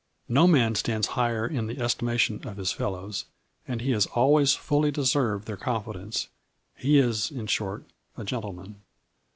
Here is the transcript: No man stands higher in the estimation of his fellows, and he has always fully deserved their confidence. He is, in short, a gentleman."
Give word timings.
No 0.27 0.47
man 0.47 0.73
stands 0.73 1.09
higher 1.13 1.45
in 1.45 1.67
the 1.67 1.77
estimation 1.79 2.41
of 2.47 2.57
his 2.57 2.71
fellows, 2.71 3.25
and 3.67 3.81
he 3.81 3.91
has 3.91 4.07
always 4.07 4.55
fully 4.55 4.89
deserved 4.89 5.45
their 5.45 5.57
confidence. 5.57 6.27
He 6.75 6.97
is, 6.97 7.29
in 7.29 7.45
short, 7.45 7.85
a 8.17 8.23
gentleman." 8.23 8.81